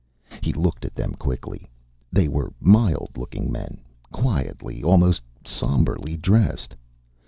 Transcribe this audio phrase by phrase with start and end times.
[0.41, 1.69] He looked at them quickly.
[2.11, 3.81] They were mild looking men,
[4.11, 6.73] quietly, almost somberly dressed.